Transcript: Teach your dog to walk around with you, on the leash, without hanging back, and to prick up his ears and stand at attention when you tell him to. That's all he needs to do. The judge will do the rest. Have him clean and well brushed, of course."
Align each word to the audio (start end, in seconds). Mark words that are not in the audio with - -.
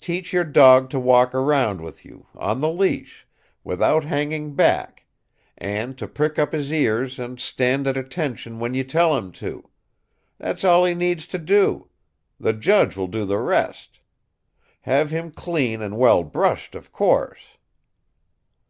Teach 0.00 0.32
your 0.32 0.42
dog 0.44 0.88
to 0.88 0.98
walk 0.98 1.34
around 1.34 1.82
with 1.82 2.02
you, 2.02 2.26
on 2.34 2.62
the 2.62 2.70
leash, 2.70 3.26
without 3.62 4.04
hanging 4.04 4.54
back, 4.54 5.04
and 5.58 5.98
to 5.98 6.08
prick 6.08 6.38
up 6.38 6.52
his 6.52 6.72
ears 6.72 7.18
and 7.18 7.38
stand 7.38 7.86
at 7.86 7.94
attention 7.94 8.58
when 8.58 8.72
you 8.72 8.82
tell 8.84 9.18
him 9.18 9.30
to. 9.32 9.68
That's 10.38 10.64
all 10.64 10.86
he 10.86 10.94
needs 10.94 11.26
to 11.26 11.36
do. 11.38 11.90
The 12.40 12.54
judge 12.54 12.96
will 12.96 13.06
do 13.08 13.26
the 13.26 13.36
rest. 13.36 14.00
Have 14.80 15.10
him 15.10 15.30
clean 15.30 15.82
and 15.82 15.98
well 15.98 16.24
brushed, 16.24 16.74
of 16.74 16.90
course." 16.90 17.58